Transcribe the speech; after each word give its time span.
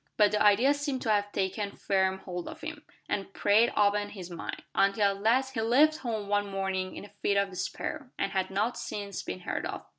But 0.17 0.31
the 0.31 0.41
idea 0.41 0.73
seemed 0.73 1.03
to 1.03 1.11
have 1.11 1.31
taken 1.31 1.73
firm 1.75 2.21
hold 2.25 2.47
of 2.47 2.61
him, 2.61 2.81
and 3.07 3.31
preyed 3.35 3.69
upon 3.77 4.09
his 4.09 4.31
mind, 4.31 4.63
until 4.73 5.15
at 5.17 5.21
last 5.21 5.53
he 5.53 5.61
left 5.61 5.97
home 5.97 6.27
one 6.27 6.49
morning 6.49 6.95
in 6.95 7.05
a 7.05 7.09
fit 7.21 7.37
of 7.37 7.51
despair, 7.51 8.09
and 8.17 8.31
had 8.31 8.49
not 8.49 8.77
since 8.79 9.21
been 9.21 9.41
heard 9.41 9.67
of. 9.67 9.85